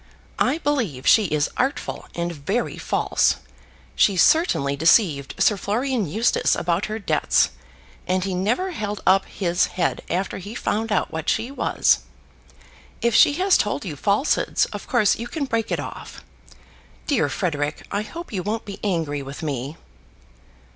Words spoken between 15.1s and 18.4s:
you can break it off. Dear Frederic, I hope